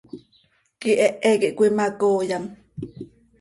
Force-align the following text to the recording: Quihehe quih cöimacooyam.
Quihehe 0.79 1.29
quih 1.39 1.53
cöimacooyam. 1.57 2.43